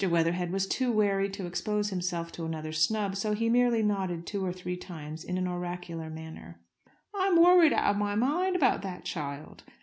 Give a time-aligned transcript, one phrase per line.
[0.03, 4.43] Weatherhead was too wary to expose himself to another snub, so he merely nodded two
[4.43, 6.59] or three times in an oracular manner.
[7.13, 9.61] "I'm worried out of my mind about that child.